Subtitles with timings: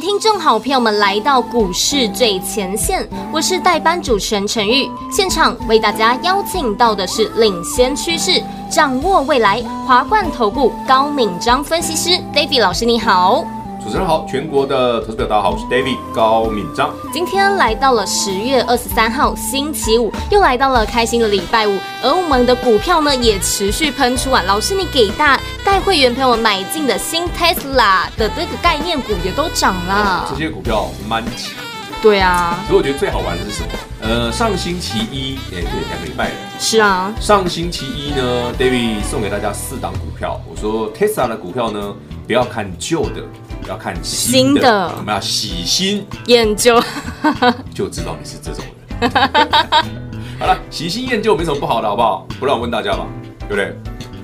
[0.00, 13.44] 听众好朋友们来到股市最前线，我是代班主持人陈玉，现场为大家邀请到的是领先趋势、掌握未来华冠投顾高敏章分析师 David 老师，你好。
[13.86, 16.92] 主持人好，全国的投资者大家好，我是 David 高敏章。
[17.12, 24.42] 今天来到了十月二十三号星期五，又来到了开心的礼拜五，而我们的股票呢也持续喷出啊。
[24.44, 31.54] 老师，你给大带会员朋友们买进的新 Tesla 的这个概念股也都涨了，这些股票蛮强。
[32.02, 33.68] 对啊，所以我觉得最好玩的是什么？
[34.00, 36.34] 呃，上星期一，哎，对，两个礼拜了。
[36.58, 41.94] 是啊，上星期一呢，David 送给大家四档股票，我说 Tesla 的股票呢，
[42.26, 43.22] 不要看旧的。
[43.68, 46.80] 要看新的，我们要喜新厌旧，
[47.74, 48.64] 就知道你是这种
[49.00, 49.10] 人。
[50.38, 52.26] 好了，喜新厌旧没什么不好的，好不好？
[52.38, 53.06] 不然我问大家吧，
[53.48, 53.76] 对不对？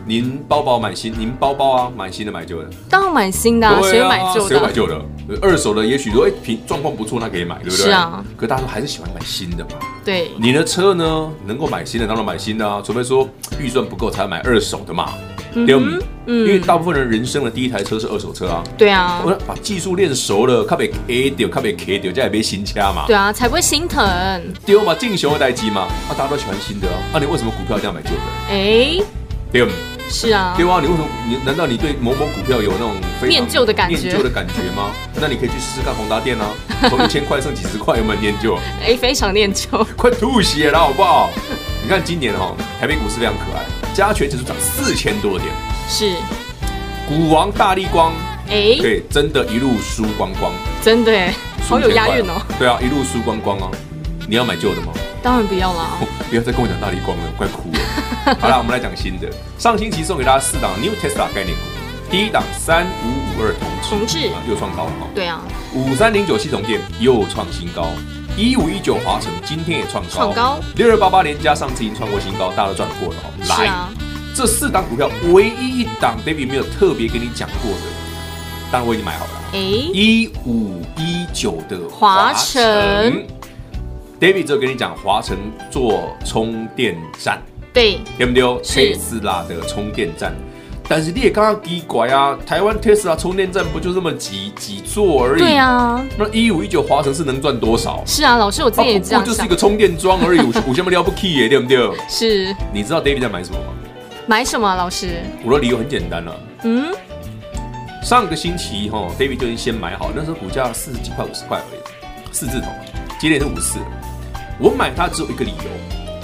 [0.04, 2.68] 您包包买新，您包包啊，买新的买旧的？
[2.88, 4.48] 当然买新的，啊，谁买旧的？
[4.48, 5.00] 谁买旧的？
[5.40, 7.76] 二手的也许说，哎，品状况不错，那可以买，对不对？
[7.76, 8.24] 是啊。
[8.36, 9.70] 可大家都还是喜欢买新的嘛。
[10.04, 10.32] 对。
[10.36, 13.28] 你的车呢，能够买新的当然买新的啊，除非说
[13.60, 15.12] 预算不够才买二手的嘛。
[15.54, 18.64] 对，嗯，因为大部分人人生的第一台车是二手车啊。
[18.76, 23.04] 对啊，我把技术练熟了，卡被 K 掉，卡被 K 掉，这样也别新车嘛。
[23.06, 24.02] 对啊，才不会心疼。
[24.64, 26.98] 丢嘛，进修的代机嘛，啊，大家都喜欢新的啊。
[27.12, 28.16] 那你为什么股票一定要买旧的？
[28.48, 29.04] 哎，
[29.52, 29.68] 对，
[30.08, 30.54] 是啊。
[30.56, 31.08] 对啊，你为什么？
[31.26, 32.94] 你难道你对某某股票有那种
[33.28, 33.96] 念旧的感觉？
[33.96, 34.90] 念旧的感觉吗？
[35.20, 36.46] 那你可以去试试看宏达电啊，
[36.88, 38.58] 从一千块剩几十块，有没有念旧？
[38.84, 41.30] 哎，非常念旧， 快吐血了，好不好？
[41.82, 45.50] 你看今年哈，台北股市非常可爱，加权指数涨四千多点。
[45.88, 46.14] 是，
[47.08, 48.12] 股王大力光，
[48.48, 51.12] 哎，对，真的，一路输光光，真的，
[51.68, 52.40] 好有押韵哦。
[52.58, 53.68] 对啊，一路输光光啊！
[54.28, 54.92] 你要买旧的吗？
[55.22, 55.90] 当然不要啦！
[56.30, 57.78] 不要再跟我讲大力光了，快哭了。
[58.38, 59.28] 好了，我们来讲新的。
[59.58, 61.62] 上星期送给大家四档 New Tesla 概念股，
[62.10, 63.52] 第一档三五五二
[63.82, 65.08] 同致，又创高了哈。
[65.14, 65.42] 对啊，
[65.74, 67.88] 五三零九系统电又创新高，
[68.36, 70.60] 一五一九华城今天也创高，创高。
[70.76, 73.56] 六二八八联嘉上次已经创过新高，大家都赚过了哈。
[73.58, 73.72] 来。
[74.34, 77.80] 这四档股票唯一一档，David 没有特别跟你讲过的，
[78.70, 79.30] 当然我已经买好了。
[79.52, 82.62] 哎，一五一九的华城
[84.18, 85.36] ，David 只有跟你讲华城
[85.70, 88.42] 做充电站，对，对不对？
[88.62, 90.34] 特斯拉的充电站，
[90.88, 95.40] 但是你也刚刚奇怪啊，台湾特斯拉充电站不就这么几几座而已？
[95.40, 98.02] 对啊，那一五一九华城是能赚多少？
[98.06, 101.90] 是啊，老师我自己也这样，就是一个充电桩而已，五五千不了不起耶，对不对？
[102.08, 103.72] 是，你知道 David 在买什么吗？
[104.26, 105.20] 买什么、啊，老师？
[105.44, 106.38] 我的理由很简单了、啊。
[106.64, 106.94] 嗯，
[108.02, 111.80] 上个星期哈，David 就已经先买好，那时候股价四十几块、五十块而已，
[112.30, 112.68] 四字头，
[113.18, 113.78] 今天是五四。
[114.60, 115.70] 我买它只有一个理由，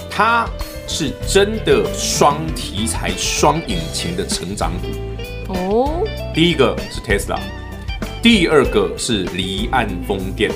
[0.09, 0.47] 它
[0.89, 5.53] 是真的双题材、双引擎的成长股。
[5.53, 7.37] 哦，第一个是 Tesla，
[8.23, 10.49] 第二个是离岸风电。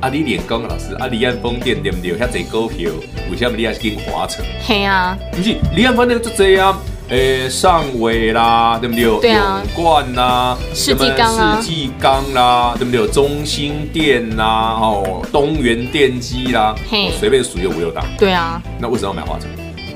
[0.00, 2.18] 阿里脸刚老师，阿离岸风电对不对？
[2.18, 2.90] 遐侪股票，
[3.30, 4.44] 为什么你还是跟华城？
[4.66, 6.76] 嘿啊，不是离岸风电就这样，
[7.10, 9.20] 诶，上尾啦，对不对？
[9.20, 13.06] 对啊，永冠啦，世纪钢啊，世纪钢啦，对不对？
[13.08, 18.02] 中兴电啦，哦，东元电机啦，嘿，随便数一个五六档。
[18.18, 19.48] 对啊，那为什么要买华城？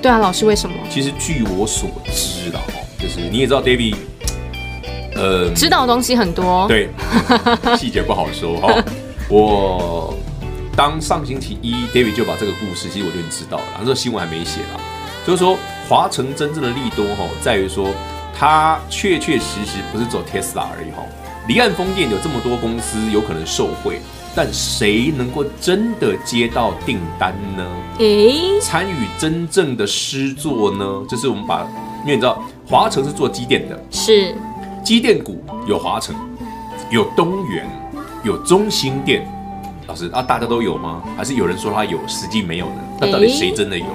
[0.02, 0.76] 对啊，老师为什么？
[0.90, 3.94] 其实据我所知的哦，就是你也知道，David，
[5.16, 6.90] 呃，知道的东西很多，对，
[7.78, 8.84] 细节不好说哈。
[9.30, 10.14] 我
[10.76, 14.78] 当上星期一，David 就把这个故事，其实我就已经知道了，然后这个新闻还没写啦。
[15.26, 17.88] 就是说，华城真正的利多哈，在于说
[18.34, 21.02] 它确确实实不是走 Tesla 而已哈。
[21.48, 24.00] 离岸风电有这么多公司有可能受惠，
[24.36, 27.66] 但谁能够真的接到订单呢？
[28.00, 30.84] 诶，参与真正的施作呢？
[31.08, 31.62] 就是我们把，
[32.02, 34.34] 因为你知道华城是做机电的，是
[34.84, 36.14] 机电股有华城，
[36.90, 37.66] 有东元。
[38.24, 39.24] 有中兴电，
[39.86, 41.00] 老师啊，大家都有吗？
[41.16, 42.82] 还是有人说他有，实际没有呢？
[43.00, 43.86] 那到底谁真的有？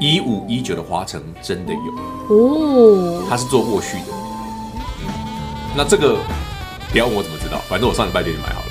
[0.00, 4.12] 一五一九的华城真的有哦，他是做卧续的。
[5.02, 5.08] 嗯，
[5.76, 6.16] 那这个
[6.90, 8.66] 不要问我怎么知道，反正我上礼拜就已经买好了。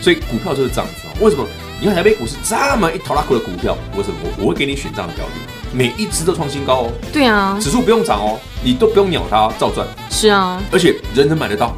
[0.00, 1.12] 所以股票就是这样子啊。
[1.20, 1.44] 为什么？
[1.80, 5.32] 你看台北股市这么一头拉库的股票，为什么我我会给你选这样的标的？
[5.72, 6.92] 每一只都创新高哦。
[7.12, 9.86] 对啊，指数不用涨哦，你都不用鸟它，照赚。
[10.10, 11.72] 是啊，而且人人买得到，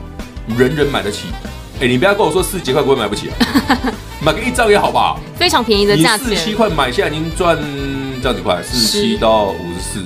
[0.56, 1.26] 人人买得起。
[1.80, 3.36] 哎，你不要跟我说四十几块不会买不起啊，
[4.24, 6.26] 买个一张也好吧，非常便宜的价钱。
[6.26, 7.58] 四十七块买下来，您赚
[8.20, 10.04] 这样几块，四十七到五十四，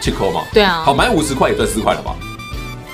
[0.00, 0.42] 七块嘛。
[0.52, 2.16] 对啊，好买五十块也赚四块了吧？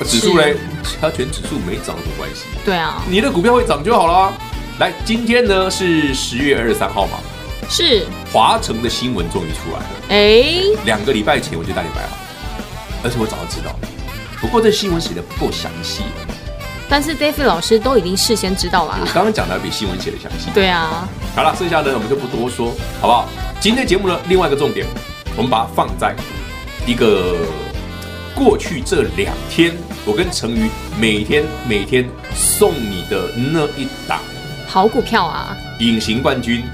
[0.05, 0.57] 指数嘞，
[1.01, 2.45] 它全指数没涨有什么关系？
[2.65, 4.33] 对啊，你的股票会涨就好了。
[4.79, 7.19] 来，今天呢是十月二十三号嘛？
[7.69, 8.07] 是。
[8.33, 9.87] 华城的新闻终于出来了。
[10.09, 10.55] 哎，
[10.87, 12.17] 两个礼拜前我就带你买好，
[13.05, 13.75] 而且我早就知道。
[14.41, 16.03] 不过这新闻写的不够详细。
[16.91, 18.99] 但是 David 老师都已经事先知道了。
[19.01, 20.51] 我刚刚讲的比新闻写的详细。
[20.53, 21.09] 对啊。
[21.37, 23.29] 好了，剩下的我们就不多说，好不好？
[23.61, 24.85] 今天节目呢，另外一个重点，
[25.37, 26.17] 我们把它放在
[26.85, 27.37] 一个
[28.35, 29.73] 过去这两天，
[30.05, 32.05] 我跟成瑜每天每天
[32.35, 34.19] 送你的那一档
[34.67, 36.65] 好股票啊，隐形冠军，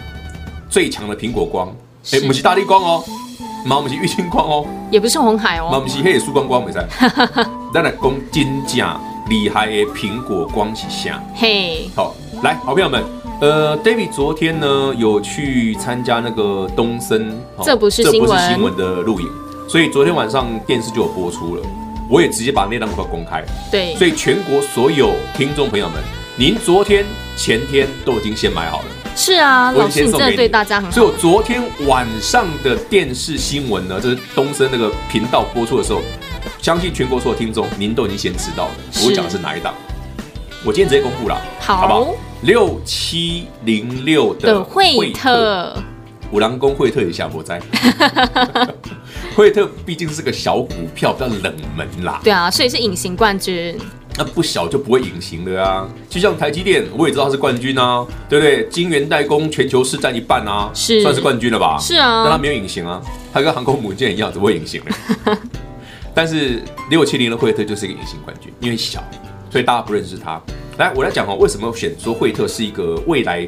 [0.70, 1.68] 最强的苹果光，
[2.12, 3.04] 哎，不是大力光哦，
[3.66, 6.86] 嘛不是玉清光哦，也不是红海哦，嘛不是黑曙光光，没在，
[7.74, 11.22] 咱来讲真正厉害的苹果光是啥？
[11.34, 13.02] 嘿，好，来，好朋友们。
[13.40, 19.28] 呃，David 昨天呢有去参加那个东森，这不是新闻，这不是新闻的录影，
[19.68, 21.62] 所以昨天晚上电视就有播出了，
[22.08, 23.44] 我也直接把那档股票公开。
[23.70, 26.02] 对，所以全国所有听众朋友们，
[26.36, 27.04] 您昨天、
[27.36, 28.86] 前天都已经先买好了。
[29.14, 30.90] 是啊，老师，你真的对大家很好。
[30.92, 36.00] 所以我昨天晚上的电视新闻呢，就是东森那个频道播出的时候，
[36.60, 38.74] 相信全国所有听众您都已经先知道了。
[39.04, 39.74] 我讲的是哪一档？
[40.64, 42.14] 我今天直接公布了，好，好不好？
[42.42, 45.76] 六七零六的惠特，
[46.32, 47.60] 五郎公惠特也下播在。
[49.36, 52.20] 惠特毕竟是个小股票，比较冷门啦。
[52.24, 53.78] 对啊，所以是隐形冠军。
[54.18, 55.86] 那不小就不会隐形的啊。
[56.08, 58.66] 就像台积电，我也知道它是冠军啊，对不对？
[58.68, 61.78] 晶圆代工全球市占一半啊，是算是冠军了吧？
[61.78, 63.00] 是啊，但它没有隐形啊，
[63.32, 65.38] 它跟航空母舰一样，怎么会隐形呢？
[66.16, 69.04] 但是六七零的惠特就是一个隐形冠军，因为小，
[69.50, 70.40] 所以大家不认识它。
[70.78, 73.46] 来，我来讲哦，为什么选说惠特是一个未来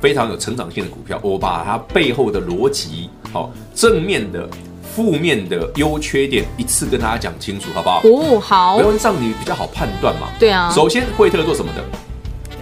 [0.00, 1.18] 非常有成长性的股票？
[1.24, 4.48] 我把它背后的逻辑，好，正面的、
[4.94, 8.00] 负面的、优缺点一次跟大家讲清楚，好不好？
[8.04, 10.28] 哦，好，这样你比较好判断嘛。
[10.38, 10.70] 对啊。
[10.72, 11.82] 首先，惠特做什么的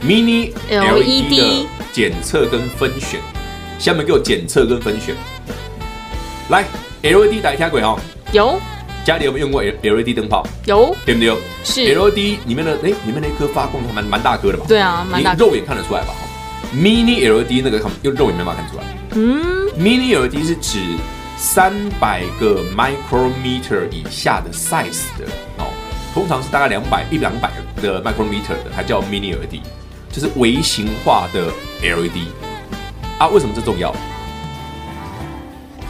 [0.03, 3.21] ？Mini LED 的检测跟分选。
[3.79, 5.15] 下面给我检测跟分选。
[6.49, 6.65] 来
[7.03, 8.01] ，LED 打一下鬼哦。
[8.33, 8.59] 有。
[9.05, 10.47] 家里有没有用过 LED 灯泡？
[10.67, 11.37] 有，对不对？
[11.65, 14.65] 是 LED 里面的哎，里面那颗发光还蛮蛮大颗的吧？
[14.69, 15.35] 对啊，蛮大。
[15.35, 16.15] 肉眼看得出来吧
[16.75, 18.85] ？Mini LED 那个看用肉眼没办法看出来。
[19.15, 20.79] 嗯，Mini LED 是指
[21.37, 25.27] 三百个 micrometer 以下的 size 的
[25.59, 25.67] 哦，
[26.15, 27.51] 通常是大概两百一两百
[27.83, 29.61] 的 micrometer 的，它叫 Mini LED，
[30.13, 31.47] 就是微型化的
[31.83, 32.29] LED
[33.19, 33.27] 啊。
[33.29, 33.95] 为什么这重要？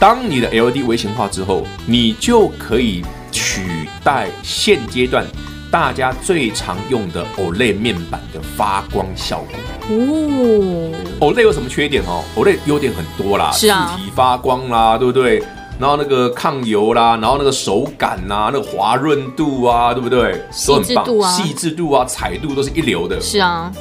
[0.03, 3.01] 当你的 LED 微型化之后，你就可以
[3.31, 5.25] 取代现阶段
[5.71, 9.55] 大家最常用的 OLED 面板的发光效果。
[9.87, 10.91] 哦
[11.21, 15.41] ，OLED 有什么缺点哦？OLED 优点很多啦，是啊，字体发光啦，对不对？
[15.79, 20.43] 然后那个抗油啦，然后那个手感呐、啊，那个滑润度啊，对不对？
[20.51, 23.21] 细致度啊，细致度啊，彩度都是一流的。
[23.21, 23.71] 是啊，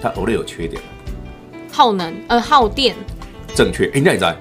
[0.00, 0.80] 它 OLED 有缺点，
[1.72, 2.94] 耗能呃耗电。
[3.52, 4.36] 正确，哎，那你在？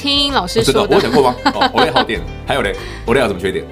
[0.00, 1.34] 听老师说的，我讲过吗？
[1.54, 2.74] 哦，OLED 耗电，还有嘞
[3.06, 3.64] ，OLED 有什么缺点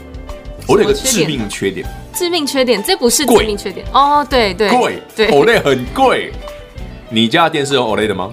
[0.66, 6.30] ？OLED 有个致命缺点，致命缺点，这不是致命缺点哦，对对，贵，对，OLED 很贵。
[7.08, 8.30] 你家电视有 OLED 的吗？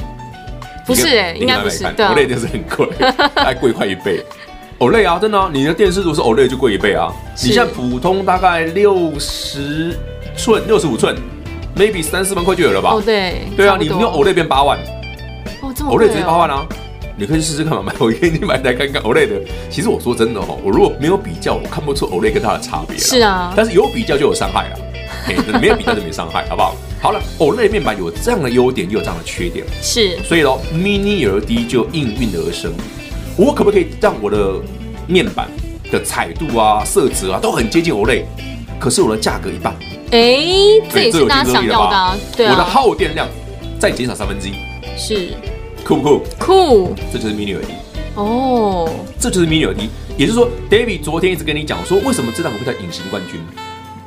[0.85, 2.87] 不是，哎，应该不是，OLED 电视很贵，
[3.35, 4.21] 还贵快一倍。
[4.79, 7.09] OLED 啊，真的，你的电视如果是 OLED 就贵一倍啊。
[7.41, 9.97] 你现在普通大概六十
[10.35, 11.15] 寸、六十五寸
[11.77, 12.89] ，maybe 三四万块就有了吧？
[12.93, 14.77] 哦，对，对啊，你用 OLED 变八万，
[15.61, 16.67] 哦，这么 OLED 直接八万啊。
[17.17, 19.41] 你可以试试看嘛，买我给你买台看看 OLED 的。
[19.69, 22.97] 其实我说真的哈，我如果没有比较，我看不出 OLED 跟它的差别。
[22.97, 24.77] 是啊，但是有比较就有伤害了。
[25.27, 26.75] 哎，没有比较就没伤害，好不好？
[27.01, 29.65] 好了，OLED 面板有这样的优点，又有这样的缺点。
[29.81, 32.73] 是，所以喽，Mini LED 就应运而生。
[33.37, 34.55] 我可不可以让我的
[35.07, 35.47] 面板
[35.91, 38.23] 的彩度啊、色泽啊都很接近 OLED？
[38.79, 39.73] 可是我的价格一半。
[40.11, 40.37] 哎，
[40.91, 42.17] 这也是大家想要的啊。
[42.35, 42.51] 对啊。
[42.51, 43.27] 我的耗电量
[43.79, 44.53] 再减少三分之一。
[44.97, 45.29] 是。
[45.85, 46.23] 酷不酷？
[46.39, 46.95] 酷。
[47.13, 47.69] 这就是 Mini LED。
[48.15, 48.89] 哦，
[49.19, 49.87] 这就是 Mini LED，
[50.17, 53.39] 也就是说，David 昨天一直跟你讲说，为什么这档股票叫隐形冠军？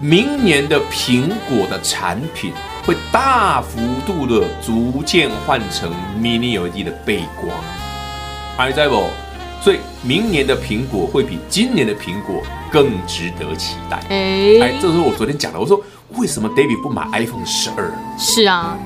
[0.00, 2.52] 明年的苹果的产品
[2.85, 7.50] 会大幅度的逐渐换成 Mini LED 的背光，
[8.56, 9.04] 还在不？
[9.61, 12.42] 所以明年的苹果会比今年的苹果
[12.73, 13.99] 更值得期待。
[14.08, 15.80] 哎，哎，这是我昨天讲的，我说
[16.16, 17.92] 为什么 David 不买 iPhone 十二？
[18.16, 18.78] 是啊。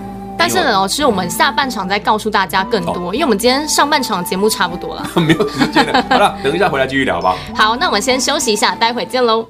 [0.43, 6.05] 但是呢，老师，我们下半场再告诉大家更多，因为我们今天上半场节目差不多了， 没有时间了。
[6.11, 7.37] 好了，等一下回来继续聊吧。
[7.55, 9.47] 好，那我们先休息一下，待会见喽。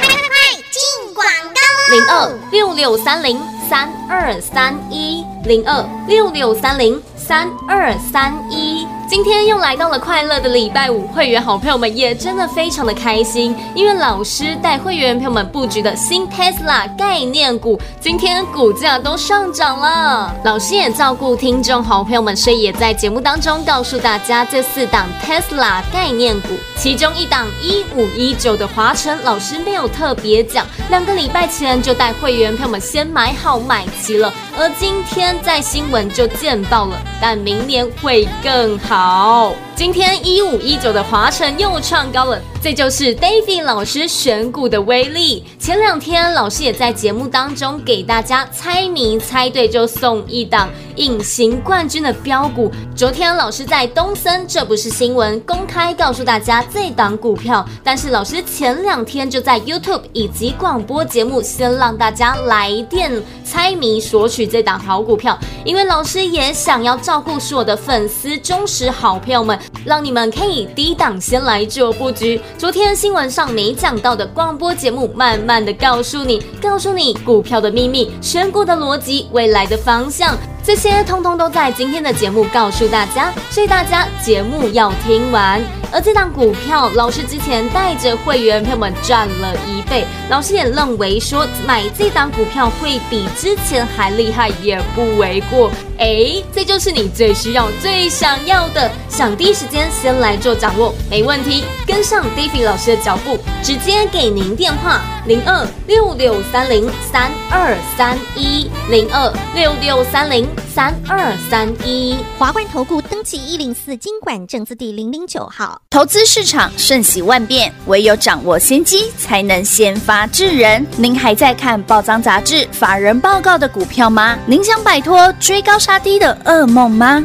[0.00, 1.94] 快快快，进广告！
[1.96, 8.71] 零二六六三零三二三一零二六六三零三二三一。
[9.12, 20.34] 今天又来到了快乐的礼拜五，会员好朋友们也真的非常的开心，因为老师带会员朋友们布局的新 Tesla 概念股，今天股价都上涨了。
[20.44, 39.01] 老师也照顾听众好朋友们，所以也在节目当中告诉大家这四档 Tesla 概念股，其中一档一五一九的华晨，老师没有特别讲，两个礼拜前就带会员朋友们先买好买齐了，而今天在新闻就见报了，但明年会更好。
[39.04, 42.40] 好，今天一五一九的华晨又创高了。
[42.62, 45.44] 这就是 David 老师选股的威力。
[45.58, 52.70] 前两天老师也在节目当中给大家猜谜，猜对就送一档隐形冠军的标股。
[52.94, 57.66] 昨天老师在东森，这不是新闻，公开告诉大家这档股票。
[57.82, 63.10] 但是老师前两天就在 YouTube 以及广播节目先让大家来电
[63.44, 65.36] 猜谜，索取这档好股票。
[65.64, 72.40] 因为老师也想要照顾所有的粉丝、忠实好朋友们，让你们可以低档先来做布局。
[72.56, 80.36] 昨天新闻上没讲到的广播节目，慢慢的告诉你，告诉你股票的秘密、选股的逻辑、未来的方向。
[80.64, 85.60] 这些通通都在今天的节目告诉大家，所以大家节目要听完。
[85.90, 95.68] 而这档股票，老师之前带着会员朋友们赚了一倍，老师也认为说买这档股票会比之前还厉害，也不为过。
[95.98, 101.64] 哎，这就是你最需要、最想要的，想第一时间先来做掌握，没问题。
[101.86, 110.48] 跟上 David 老师的脚步，直接给您电话零二六六三零三二三一零二六六三零。
[110.74, 115.78] 三二三一，华冠投顾登记一零四经管证字第零零九号。
[115.90, 120.86] 投资市场瞬息万变，唯有掌握先机，才能先发制人。
[120.96, 124.38] 您还在看报章杂志、法人报告的股票吗？
[124.46, 127.24] 您想摆脱追高杀低的噩梦吗？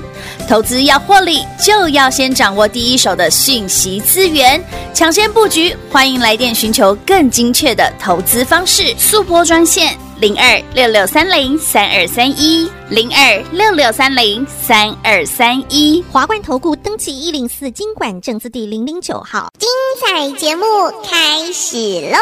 [0.50, 4.60] 投资要获利，就要先掌握第一手的讯息资源，
[4.96, 5.78] 抢先布局。
[5.92, 9.96] 欢迎来电寻求更精确的投资方式，速拨专线。
[10.20, 19.70] 零二六六三零三二三一，零二六六三零三二三一，华冠投顾登记一零四经管证字第零零九号，精
[20.02, 20.66] 彩节目
[21.08, 21.78] 开始
[22.10, 22.18] 喽！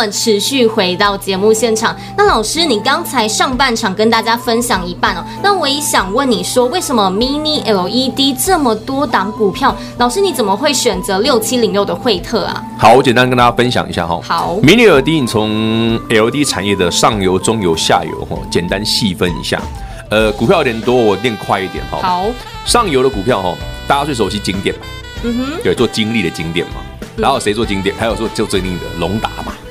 [0.00, 1.94] 们持续回到节目现场。
[2.16, 12.64] 那老师，你刚才上半场跟大家分享一半哦，那我也想问你说，为什么 Mini LED 这么多档股票，老师你怎么会选择六七零六的惠特啊？
[12.78, 14.18] 好，我简单跟大家分享一下哈。
[14.22, 19.60] 好，Mini LED 你从 LED 产业的上游、中游、下游哈，简单细分一下。
[20.08, 21.98] 呃，股票有点多，我念快一点哈。
[22.00, 22.26] 好，
[22.64, 23.54] 上游的股票哈，
[23.86, 24.80] 大家最熟悉经典嘛，
[25.24, 26.76] 嗯哼，对，做精力的经典嘛。
[27.16, 27.94] 然后谁做经典？
[27.96, 29.69] 还有说就最近的龙达嘛，哦，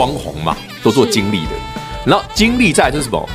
[0.00, 1.50] 光红嘛，都做精力的。
[2.06, 3.28] 然后精力在就是什么？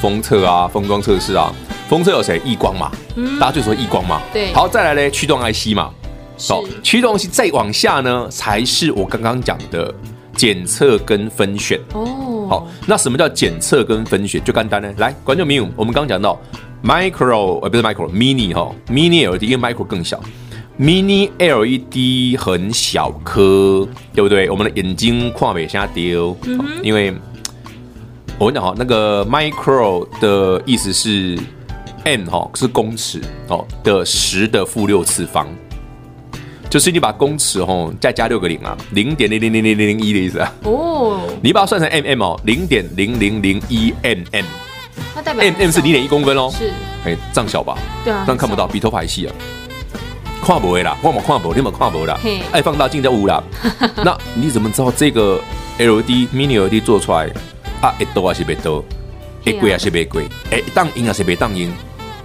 [0.00, 1.52] 封测啊，封装测试啊。
[1.88, 2.40] 封测有谁？
[2.44, 4.22] 亿光嘛，嗯，大家最熟悉亿光嘛。
[4.32, 4.52] 对。
[4.52, 5.90] 好，再来嘞，驱动 IC 嘛。
[6.48, 9.92] 好，驱动 IC 再往下呢，才是我刚刚讲的
[10.36, 11.80] 检测跟分选。
[11.92, 12.46] 哦。
[12.48, 14.40] 好，那什么叫检测跟分选？
[14.44, 14.94] 就简单呢。
[14.98, 16.40] 来，观众朋友，我们刚刚讲到
[16.84, 20.20] micro，呃，不是 micro，mini 哈，mini LED 因为 micro 更小。
[20.80, 24.48] Mini LED 很小颗，对不对？
[24.50, 26.36] 我们的眼睛跨没瞎丢，
[26.82, 27.14] 因为
[28.38, 31.38] 我跟你讲哈，那个 micro 的意思是
[32.04, 35.46] m 哈，是公尺哦的十的负六次方，
[36.70, 40.52] 就是你把公尺哦再加六个零啊，零点零零零零零零一的意思啊。
[40.64, 44.44] 哦，你把它算成 mm 哦，零点零零零一 mm，
[45.14, 46.50] 它代表 mm 是零点一公分哦。
[46.50, 46.72] 是，
[47.04, 47.76] 哎，这样小吧？
[48.02, 49.34] 对啊，这样看不到，比头还细啊。
[50.44, 52.18] 看不会啦，我冇看不，你冇看不啦。
[52.50, 53.42] 爱放大镜在污啦。
[54.04, 55.40] 那你怎么知道这个
[55.78, 57.30] LED Mini LED 做出来
[57.80, 57.94] 啊？
[57.96, 58.84] 会多还是别多？
[59.44, 60.26] 会贵还是别贵？
[60.50, 61.72] 哎，当音还是别当音？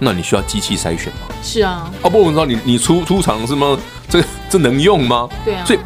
[0.00, 1.34] 那你需要机器筛选吗？
[1.42, 1.90] 是啊。
[2.02, 3.78] 哦不，我知道你你出出厂是吗？
[4.08, 5.28] 这这能用吗？
[5.44, 5.64] 对啊。
[5.64, 5.78] 所以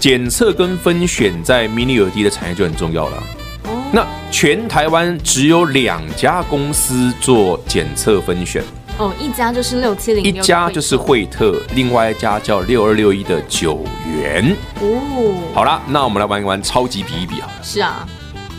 [0.00, 3.22] 检测跟分选在 Mini LED 的产业就很重要了。
[3.64, 3.82] 哦。
[3.92, 8.64] 那全台湾只有两家公司做检测分选。
[8.98, 14.56] 哦，一家就是六七零，一家就是惠特，另外一家叫六二六一的九元。
[14.80, 17.54] 哦，好啦，那我们来玩一玩超级比一比好了。
[17.62, 18.08] 是啊，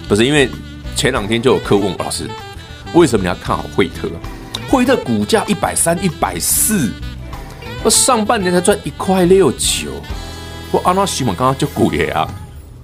[0.07, 0.47] 不是因为
[0.95, 2.29] 前两天就有客问我老师，
[2.93, 4.07] 为什么你要看好惠特？
[4.69, 6.91] 惠特股价一百三、一百四，
[7.83, 9.89] 我上半年才赚一块六九，
[10.71, 12.29] 我阿拉西蒙刚刚就贵啊，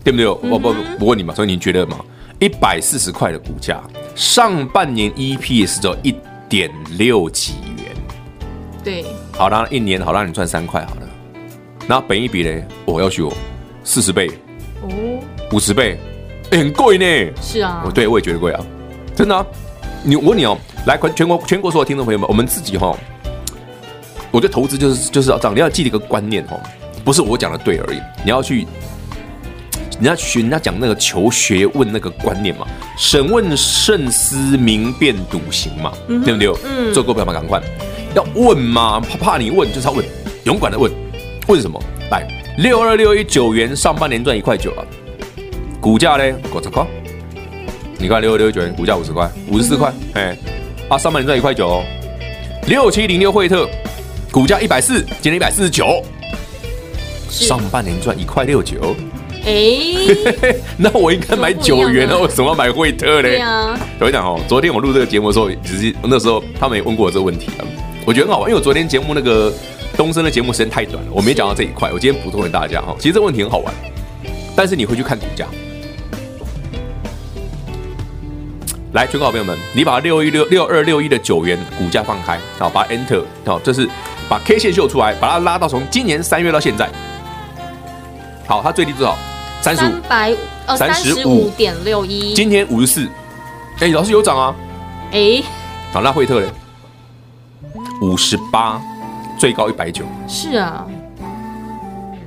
[0.03, 0.25] 对不对？
[0.25, 1.97] 我不不不问你嘛，所以你觉得嘛？
[2.39, 3.79] 一百四十块的股价，
[4.15, 6.15] 上半年 EPS 只有一。
[6.53, 7.95] 点六几元，
[8.83, 9.03] 对，
[9.35, 11.01] 好，啦一年好让你赚三块好了，
[11.87, 12.63] 那本一比呢？
[12.85, 13.33] 我要求
[13.83, 14.29] 四十倍，
[14.83, 14.87] 哦，
[15.51, 15.97] 五十倍，
[16.51, 17.33] 欸，很贵呢。
[17.41, 18.63] 是啊，我对我也觉得贵啊，
[19.15, 19.43] 真的啊。
[20.03, 22.95] 你我问你哦，来全国全国所有听众朋友们，我们自己哈，
[24.29, 26.61] 我觉得投资就是就是要这样，你要记得一个观念哦，
[27.03, 28.67] 不是我讲的对而已，你要去。
[29.99, 36.53] 人家学人家讲那个求学问那个观念嘛，审问慎思明辨笃行嘛，对不对？
[36.65, 37.61] 嗯，做股票嘛，赶快。
[38.15, 40.05] 要问嘛，怕怕你问就是要问，
[40.43, 40.91] 勇敢的问，
[41.47, 41.81] 问什么？
[42.11, 42.27] 来，
[42.59, 44.85] 六二六一九元上半年赚一块九啊，
[45.81, 46.23] 股价呢？
[46.53, 46.85] 五十块，
[47.97, 51.67] 你看六二六一九元股价五十块，五十四块，哎、嗯，啊，上半年赚一块九。
[51.67, 51.83] 哦，
[52.67, 53.67] 六七零六惠特
[54.31, 56.03] 股价一百四，今天一百四十九，
[57.29, 58.95] 上半年赚一块六九。
[59.45, 62.17] 哎，欸、那我应该买九元啊？
[62.17, 63.31] 为什么要买惠特嘞？
[63.31, 67.65] 对啊，我跟你讲哦，昨天我录这个节目的时候，只是那时候他们也问过我这个问题啊。
[68.05, 69.51] 我觉得很好玩，因为我昨天节目那个
[69.97, 71.91] 东升的节目时间太短了，我没讲到这一块。
[71.91, 73.73] 我今天补充给大家哈，其实这个问题很好玩，
[74.55, 75.45] 但是你回去看股价。
[78.93, 83.89] 来，全国好朋友们，你把六一六六二六一的九元股价放开，好，把 Enter，好，这是
[84.29, 86.89] 把 K 线秀出来，把它拉到从今年三月到现在，
[88.47, 89.17] 好，它最低多少？
[89.63, 91.49] 三十五，百呃三十五。
[91.51, 93.07] 点六一，今天五十四，
[93.79, 94.53] 哎，老师有涨啊，
[95.11, 95.43] 哎、欸，
[95.93, 96.47] 好，那惠特嘞，
[98.01, 98.81] 五十八，
[99.37, 100.85] 最高一百九，是啊，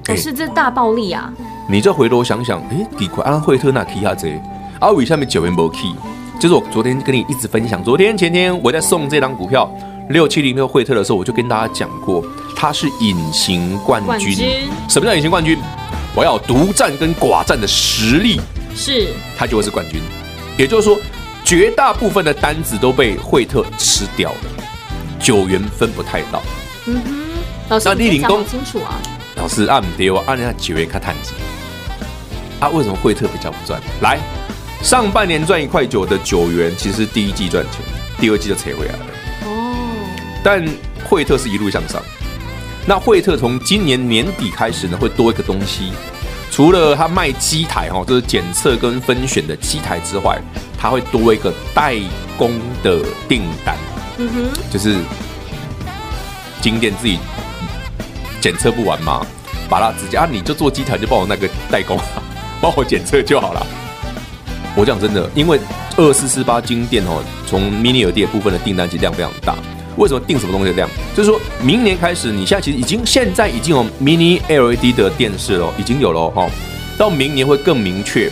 [0.02, 1.30] 可、欸、是这大暴利啊，
[1.68, 3.38] 你这回头想想，哎、欸，几块啊？
[3.38, 4.40] 惠特那 K 下这，
[4.80, 5.94] 阿伟下面九元没 K，
[6.40, 9.70] 就是我昨天跟你一直分享，昨天前天我在送这张股票。
[10.10, 14.68] 六七零六惠特的时候，我就跟大家讲过，它是隐形冠军，冠军。
[14.88, 15.58] 什么叫隐形冠军？
[16.16, 18.40] 我要独占跟寡占的实力，
[18.74, 20.00] 是他就会是冠军。
[20.56, 20.98] 也就是说，
[21.44, 24.64] 绝大部分的单子都被惠特吃掉了，
[25.20, 26.42] 九元分不太到。
[26.86, 27.24] 嗯哼，
[27.68, 28.98] 老师，你讲清楚啊。
[29.34, 31.34] 老师按跌我按人家九元看探子。
[32.60, 33.78] 啊，为什么惠特比较不赚？
[34.00, 34.18] 来，
[34.82, 37.82] 上半年赚一块九的九元，其实第一季赚钱，
[38.18, 39.06] 第二季就扯回来了。
[39.44, 39.76] 哦，
[40.42, 40.66] 但
[41.04, 42.02] 惠特是一路向上。
[42.88, 45.90] 那惠特从今年年底开始呢，会多一个东西，
[46.52, 50.40] 除了他卖机台哈，就是检测跟分选的机台之外，
[50.78, 51.96] 他会多一个代
[52.38, 52.52] 工
[52.84, 53.76] 的订单。
[54.18, 54.96] 嗯哼，就是
[56.62, 57.18] 金店自己
[58.40, 59.26] 检测不完嘛，
[59.68, 61.98] 把它直接啊，你就做机台就帮我那个代工，
[62.62, 63.66] 帮我检测就好了。
[64.76, 65.58] 我讲真的，因为
[65.96, 69.56] 二四四八金店哦，从 Mini LED 部分的订单其实量非常大。
[69.96, 70.88] 为什么定什么东西这样？
[71.14, 76.48] 就是说明年开始，你现在其实已经现在已经有 Mini LED 的电视了，已经有了哈。
[76.98, 78.30] 到明年会更明确，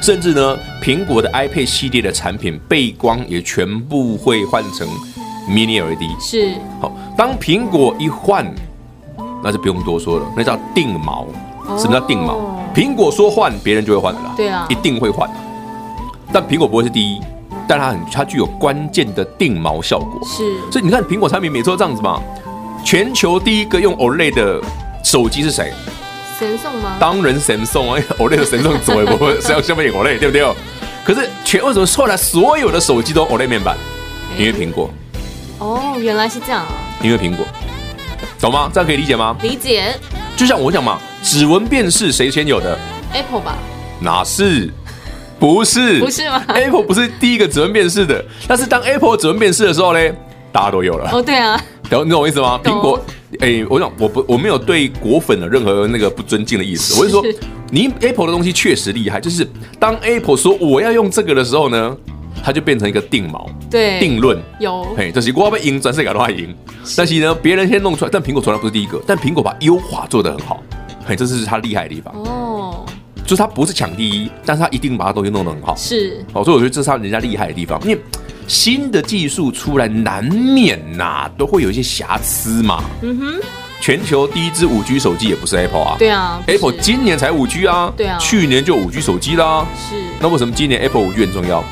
[0.00, 4.86] 甚至呢，苹果的 iPad 系列的产品背光也全部会换成
[5.48, 6.20] Mini LED。
[6.20, 6.54] 是。
[6.80, 8.46] 好，当苹果一换，
[9.42, 11.26] 那就不用多说了，那叫定锚。
[11.78, 12.38] 什么叫定锚？
[12.74, 14.34] 苹果说换，别人就会换的啦。
[14.36, 15.28] 对啊，一定会换。
[16.32, 17.20] 但苹果不会是第一，
[17.68, 20.20] 但它很它具有关键的定锚效果。
[20.24, 22.20] 是，所以你看苹果产品每次都这样子嘛。
[22.84, 24.60] 全球第一个用 OLED 的
[25.04, 25.72] 手机是谁
[26.40, 26.96] ？Samsung 吗？
[26.98, 30.54] 当然 Samsung 啊，OLED 的 Samsung 怎么不会是要消费 OLED 对不对？
[31.04, 33.76] 可是全为什么后来所有的手机都 OLED 面板？
[34.36, 34.90] 因为苹果。
[35.58, 36.72] 哦，原来是这样啊。
[37.02, 37.46] 因为苹果，
[38.40, 38.68] 懂吗？
[38.74, 39.36] 这样可以理解吗？
[39.42, 39.94] 理解。
[40.36, 42.76] 就像我讲嘛，指纹辨识谁先有的
[43.12, 43.56] ？Apple 吧？
[44.00, 44.68] 哪是？
[45.42, 49.98] 不是，不是吗？Apple 不是第一个指纹辨识的，但是当 Apple 指纹辨识的时候呢，
[50.52, 51.10] 大家都有了。
[51.10, 52.60] 哦，对啊，懂你懂我意思吗？
[52.62, 53.04] 苹果，
[53.40, 57.24] 哎、欸，我讲我不我没有对果粉的任何那个不尊敬的意思，我是说，
[57.72, 59.44] 你 Apple 的东西确实厉害，就是
[59.80, 61.96] 当 Apple 说我要用这个的时候呢，
[62.44, 66.54] 它就变成一个定锚，对，定论有，嘿，就是我要赢，全世界都要赢。
[66.96, 70.62] 但是呢，别人先弄出来，但苹果从来不是第一个，但苹果把优化做得很好，
[71.04, 72.14] 嘿，这是它厉害的地方。
[72.14, 72.41] 哦。
[73.24, 75.74] 就是他不是抢第一，但是他一定把他东西弄得很好。
[75.76, 77.80] 是，好，所以我觉得这是他人家厉害的地方。
[77.82, 77.98] 因为
[78.48, 82.82] 新的技术出来，难免呐、啊、都会有一些瑕疵嘛。
[83.00, 83.40] 嗯哼，
[83.80, 85.96] 全球第一支五 G 手机也不是 Apple 啊。
[85.98, 87.92] 对啊，Apple 今年才五 G 啊。
[87.96, 89.64] 对啊，去年就五 G 手机啦。
[89.76, 91.64] 是，那为什么今年 Apple 五 G 很重要？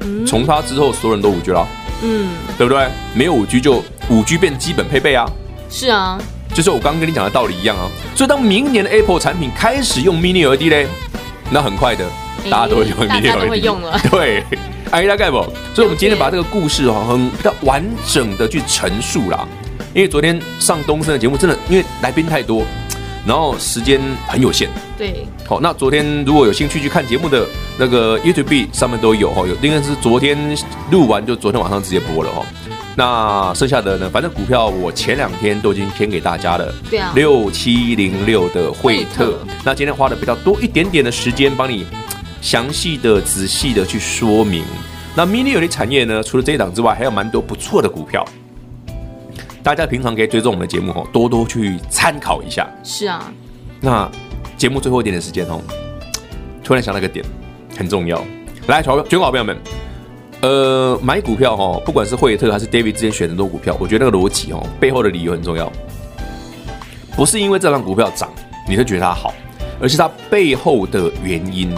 [0.00, 1.66] 嗯，从它之后，所有人都五 G 了。
[2.02, 2.88] 嗯，对不对？
[3.14, 5.26] 没有五 G 就五 G 变基本配备啊。
[5.68, 6.18] 是啊。
[6.56, 10.86] 就是我刚刚跟你讲的道理一样啊，所以当明年的 Apple 产品开始用 Mini LED 嘞，
[11.50, 12.08] 那很快的，
[12.50, 14.00] 大家都会用 Mini LED，会用了。
[14.10, 14.42] 对，
[14.90, 15.36] 哎，大概不？
[15.74, 19.46] 所以我们今天把这个故事哈，很比较完整的去陈述啦。
[19.92, 22.62] 因为昨天上东森的节目，真的因为来宾太多，
[23.26, 24.70] 然后时间很有限。
[24.96, 25.26] 对。
[25.46, 27.46] 好，那昨天如果有兴趣去看节目的
[27.78, 30.38] 那个 YouTube 上面都有哈，有应该是昨天
[30.90, 32.42] 录完就昨天晚上直接播了哈。
[32.98, 34.08] 那剩下的呢？
[34.10, 36.74] 反正股票我前两天都已经填给大家了。
[36.90, 39.38] 对啊，六七零六的惠特。
[39.62, 41.84] 那今天花的比较多一点点的时间，帮你
[42.40, 44.64] 详细的、仔细的去说明。
[45.14, 46.22] 那 Mini LED 产业呢？
[46.22, 48.26] 除了这一档之外，还有蛮多不错的股票。
[49.62, 52.66] 大家平常可以追踪我们的节目哦，多多去参考一下。
[52.82, 53.30] 是啊。
[53.78, 54.10] 那
[54.56, 55.60] 节目最后一点的时间哦，
[56.64, 57.22] 突然想到一个点，
[57.76, 58.24] 很重要。
[58.68, 59.54] 来，全全国好朋友们。
[60.46, 65.72] 呃，买股票哈，不管是惠特还是 David 之前选的很多股票，我觉得那个逻辑哦，背后的理由很重要。
[67.16, 68.30] 不是因为这档股票涨，
[68.68, 69.34] 你就觉得它好，
[69.80, 71.74] 而是它背后的原因。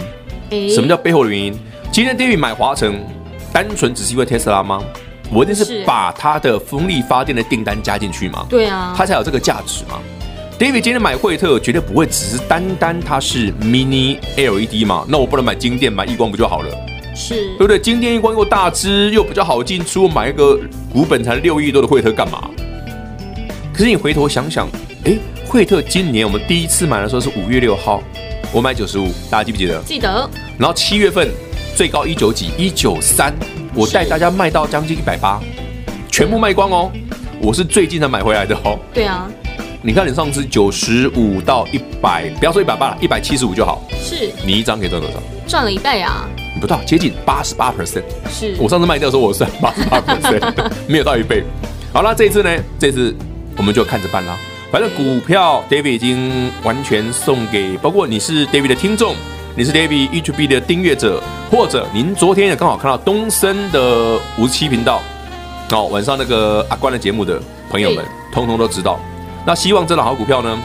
[0.69, 1.59] 什么叫背后的原因？
[1.91, 3.03] 今天 David 买华城，
[3.51, 4.83] 单纯只是因为特斯拉吗？
[5.31, 8.45] 我一定是把它的风力发电的订单加进去嘛？
[8.51, 9.99] 对啊，它才有这个价值嘛。
[10.59, 15.05] David 今天买惠特，绝对不会只是单单它是 Mini LED 嘛？
[15.07, 16.69] 那我不能买晶电买亿光不就好了？
[17.19, 17.77] 是对不对？
[17.77, 20.57] 今天一光又大支，又比较好进出，买一个
[20.91, 22.49] 股本才六亿多的惠特干嘛？
[23.73, 24.69] 可是你回头想想，
[25.03, 28.01] 哎，惠特今年我们第一次买的时候是五月六号，
[28.53, 29.81] 我买九十五，大家记不记得？
[29.83, 30.29] 记得。
[30.57, 31.29] 然后七月份
[31.75, 33.33] 最高一九几，一九三，
[33.75, 35.41] 我带大家卖到将近一百八，
[36.09, 36.89] 全部卖光哦。
[37.41, 38.79] 我是最近才买回来的哦。
[38.93, 39.29] 对啊。
[39.81, 43.81] 你看你上次九十五到一百，不要说一百八了，一百七十五就好。
[44.01, 44.29] 是。
[44.45, 45.17] 你一张可以赚多少？
[45.47, 46.27] 赚了一倍啊。
[46.59, 50.41] 不到，接近八十八 percent，是我上次卖掉的时候，我算八十八 percent，
[50.87, 51.43] 没有到一倍。
[51.93, 53.15] 好了，这一次呢，这次
[53.57, 54.37] 我们就看着办啦。
[54.71, 59.15] 反正股票 David 已经完全送给，包括你是 David 的听众，
[59.55, 65.01] 你是 David YouTube 的订阅者，或者您昨天也刚好看到东升的五十七频道，
[65.71, 67.41] 哦，晚上那个阿关的节目的
[67.71, 68.99] 朋友们，通通都知道。
[69.45, 70.59] 那希望这档好股票呢，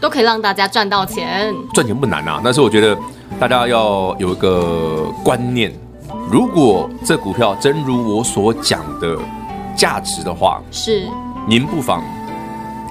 [0.00, 1.54] 都可以让大家赚到钱。
[1.72, 2.96] 赚钱不难啊，但是我觉得。
[3.38, 5.70] 大家要有一个观念，
[6.30, 9.18] 如果这股票真如我所讲的
[9.76, 11.06] 价值的话，是，
[11.46, 12.02] 您不妨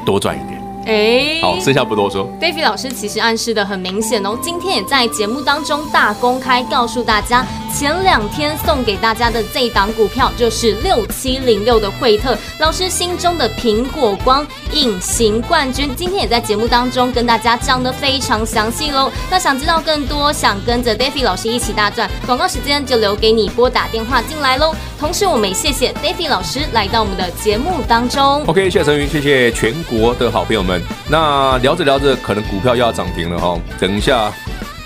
[0.06, 0.65] 多赚一点。
[0.86, 2.30] 哎，好，剩下不多说。
[2.40, 7.46] David 老师其实暗示的很明显哦，今天也在节目当中大公开告诉大家，
[7.76, 15.90] 前两天送给大家的这档股票就是六七零六的惠特，老师心中的苹果光隐形冠军。
[15.96, 19.12] 今天也在节目当中跟大家讲的非常详细喽。
[19.32, 24.76] 那想知道更多，想跟着 David 老师一起大赚，广告时间就留给你拨打电话进来喽。
[25.00, 28.44] 同时，我们也谢谢 David 老师来到我们的节目当中。
[28.46, 30.75] OK，谢谢陈云，谢谢全国的好朋友们。
[31.10, 33.60] 那聊着聊着，可能股票又要涨停了哈。
[33.80, 34.32] 等一下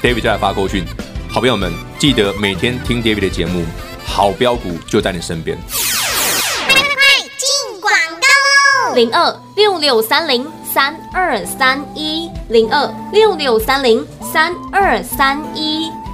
[0.01, 0.83] ，，David 就来发扣讯。
[1.29, 3.63] 好朋友们，记得每天听 David 的节目，
[4.03, 5.57] 好标股就在你身边。
[5.67, 7.03] 快快快，
[7.37, 8.95] 进广告喽！
[8.95, 15.68] 零二六六三零三二三一零二六六三零三二三一。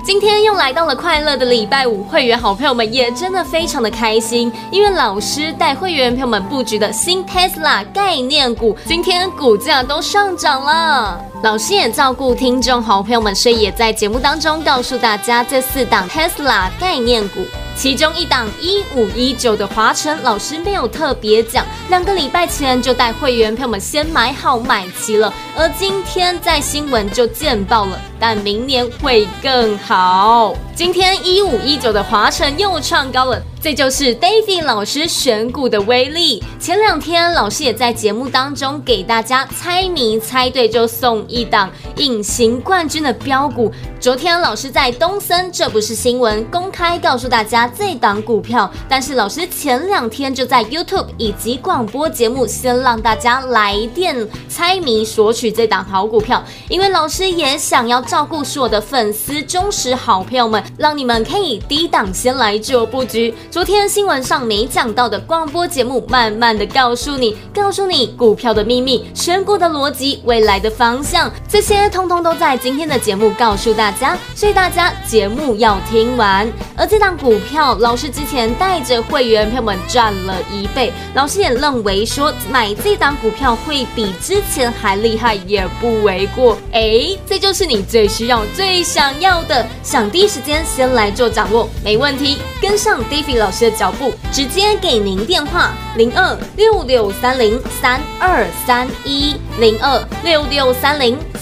[0.05, 11.19] 今天又来到了快乐的礼拜五，会员好朋友们也真的非常的开心，因为老师带会员朋友们布局的新 Tesla 概念股，今天股价都上涨了。
[11.41, 17.39] 老师也照顾听众好朋友们，所以也在节目当中告诉大家这四档 Tesla 概念股。
[17.75, 30.53] 其中一档一五一九的华晨，老师没有特别讲，两个礼拜前就带会员朋友们先买好买齐了，而今天在新闻就见报了，但明年会更好。
[30.73, 33.41] 今天一五一九的华晨又创高了。
[33.65, 36.43] 这就是 David 老师选股的威力。
[36.59, 43.71] 前两天老师也在节目当中给大家猜谜，猜对就送一档隐形冠军的标股。
[43.99, 48.71] 昨天老师在东森，这不是新闻，公开告诉大家这档股票。
[48.87, 54.15] 但是老师前两天就在 YouTube 以及广播节目先让大家来电
[54.47, 56.43] 猜谜，索取这档好股票。
[56.69, 63.33] 因为老师也想要照顾所有的粉丝忠实好朋友们，让你们可以低档先来做布局。
[63.55, 76.51] 昨天新闻上没讲到的广播节目，慢慢的告诉你，告诉你股票的秘密、选股的逻辑、未来的方向，这些通通都在今天的节目告诉大家，所以大家节目要听完。
[76.75, 86.57] 而这档股票，老师之前带着会员朋友们赚了一倍，老师也认为说买这档股票会比之前还厉害，也不为过。
[86.73, 101.17] 哎，这就是你最需要、最想要的，想第一时间先来做掌握，没问题，跟上 David 老师的脚步，直接给您电话零二六六三零三二三一零二六六三零